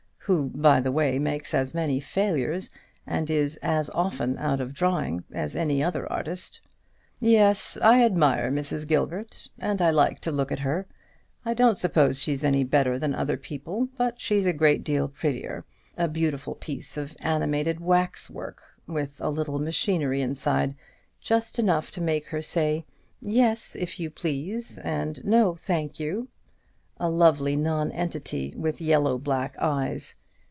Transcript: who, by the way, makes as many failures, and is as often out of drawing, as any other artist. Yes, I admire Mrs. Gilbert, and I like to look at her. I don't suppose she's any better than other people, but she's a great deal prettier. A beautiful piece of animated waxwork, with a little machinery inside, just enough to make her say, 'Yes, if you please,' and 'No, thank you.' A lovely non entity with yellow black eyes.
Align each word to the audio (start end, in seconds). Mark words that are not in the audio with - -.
who, 0.25 0.49
by 0.51 0.79
the 0.79 0.91
way, 0.91 1.19
makes 1.19 1.51
as 1.53 1.73
many 1.73 1.99
failures, 1.99 2.69
and 3.05 3.29
is 3.29 3.57
as 3.57 3.89
often 3.89 4.37
out 4.37 4.61
of 4.61 4.71
drawing, 4.71 5.23
as 5.33 5.55
any 5.57 5.83
other 5.83 6.09
artist. 6.13 6.61
Yes, 7.19 7.75
I 7.81 8.01
admire 8.03 8.49
Mrs. 8.51 8.87
Gilbert, 8.87 9.49
and 9.59 9.81
I 9.81 9.89
like 9.89 10.21
to 10.21 10.31
look 10.31 10.49
at 10.51 10.59
her. 10.59 10.85
I 11.43 11.53
don't 11.55 11.77
suppose 11.79 12.21
she's 12.21 12.45
any 12.45 12.63
better 12.63 12.97
than 12.97 13.13
other 13.15 13.35
people, 13.35 13.89
but 13.97 14.21
she's 14.21 14.45
a 14.45 14.53
great 14.53 14.83
deal 14.85 15.09
prettier. 15.09 15.65
A 15.97 16.07
beautiful 16.07 16.53
piece 16.55 16.95
of 16.97 17.17
animated 17.19 17.79
waxwork, 17.81 18.61
with 18.87 19.19
a 19.21 19.29
little 19.29 19.59
machinery 19.59 20.21
inside, 20.21 20.75
just 21.19 21.59
enough 21.59 21.89
to 21.91 21.99
make 21.99 22.27
her 22.27 22.43
say, 22.43 22.85
'Yes, 23.19 23.75
if 23.75 23.99
you 23.99 24.09
please,' 24.09 24.77
and 24.77 25.25
'No, 25.25 25.55
thank 25.55 25.99
you.' 25.99 26.29
A 27.03 27.09
lovely 27.09 27.55
non 27.57 27.91
entity 27.93 28.53
with 28.55 28.79
yellow 28.79 29.17
black 29.17 29.55
eyes. 29.59 30.13